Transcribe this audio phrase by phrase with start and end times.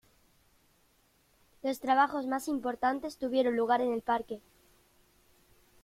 [1.61, 4.41] Los trabajos más importantes tuvieron lugar en el parque.